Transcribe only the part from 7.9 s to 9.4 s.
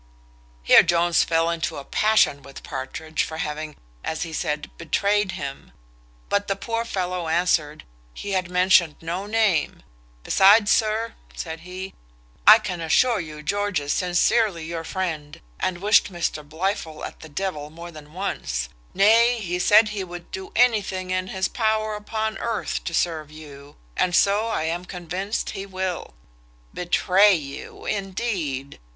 he had mentioned no